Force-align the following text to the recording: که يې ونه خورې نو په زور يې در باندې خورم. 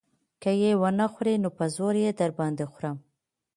که 0.41 0.51
يې 0.61 0.71
ونه 0.81 1.05
خورې 1.13 1.35
نو 1.43 1.49
په 1.57 1.65
زور 1.75 1.95
يې 2.03 2.09
در 2.19 2.31
باندې 2.39 2.63
خورم. 2.71 2.97